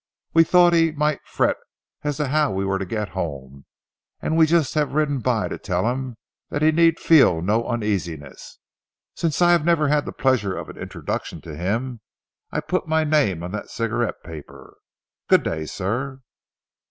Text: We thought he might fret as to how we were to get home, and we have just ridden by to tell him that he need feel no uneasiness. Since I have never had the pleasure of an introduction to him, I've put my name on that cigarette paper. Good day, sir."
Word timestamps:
We 0.33 0.43
thought 0.43 0.73
he 0.73 0.91
might 0.91 1.19
fret 1.27 1.57
as 2.03 2.17
to 2.17 2.29
how 2.29 2.51
we 2.51 2.65
were 2.65 2.79
to 2.79 2.87
get 2.87 3.09
home, 3.09 3.65
and 4.19 4.35
we 4.35 4.45
have 4.47 4.49
just 4.63 4.75
ridden 4.75 5.19
by 5.19 5.47
to 5.47 5.59
tell 5.59 5.87
him 5.87 6.17
that 6.49 6.63
he 6.63 6.71
need 6.71 6.99
feel 6.99 7.39
no 7.43 7.67
uneasiness. 7.67 8.57
Since 9.13 9.43
I 9.43 9.51
have 9.51 9.63
never 9.63 9.89
had 9.89 10.05
the 10.05 10.11
pleasure 10.11 10.57
of 10.57 10.69
an 10.69 10.77
introduction 10.79 11.39
to 11.41 11.55
him, 11.55 12.01
I've 12.51 12.67
put 12.67 12.87
my 12.87 13.03
name 13.03 13.43
on 13.43 13.51
that 13.51 13.69
cigarette 13.69 14.23
paper. 14.23 14.75
Good 15.29 15.43
day, 15.43 15.67
sir." 15.67 16.21